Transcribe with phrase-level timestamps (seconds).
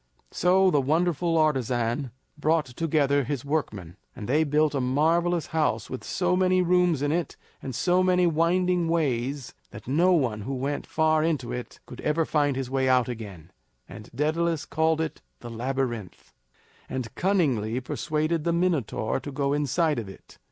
[0.31, 6.03] So the wonderful artisan brought together his workmen, and they built a marvelous house with
[6.03, 10.87] so many rooms in it and so many winding ways that no one who went
[10.87, 13.51] far into it could ever find his way out again;
[13.87, 16.33] and Daedalus called it the Labyrinth,
[16.89, 20.39] and cunningly persuaded the Minotaur to go inside of it.